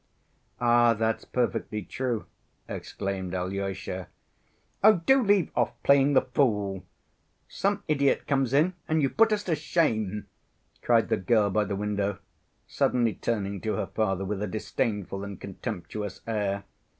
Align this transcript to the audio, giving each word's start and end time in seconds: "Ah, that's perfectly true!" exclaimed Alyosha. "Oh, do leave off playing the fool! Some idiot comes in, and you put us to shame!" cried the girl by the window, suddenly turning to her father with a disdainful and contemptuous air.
"Ah, 0.59 0.95
that's 0.95 1.25
perfectly 1.25 1.83
true!" 1.83 2.25
exclaimed 2.67 3.35
Alyosha. 3.35 4.07
"Oh, 4.83 5.01
do 5.05 5.21
leave 5.21 5.51
off 5.55 5.73
playing 5.83 6.13
the 6.13 6.23
fool! 6.23 6.83
Some 7.47 7.83
idiot 7.87 8.25
comes 8.25 8.51
in, 8.51 8.73
and 8.87 9.03
you 9.03 9.11
put 9.11 9.31
us 9.31 9.43
to 9.43 9.53
shame!" 9.55 10.25
cried 10.81 11.09
the 11.09 11.17
girl 11.17 11.51
by 11.51 11.65
the 11.65 11.75
window, 11.75 12.17
suddenly 12.65 13.13
turning 13.13 13.61
to 13.61 13.73
her 13.73 13.85
father 13.85 14.25
with 14.25 14.41
a 14.41 14.47
disdainful 14.47 15.23
and 15.23 15.39
contemptuous 15.39 16.21
air. 16.25 16.63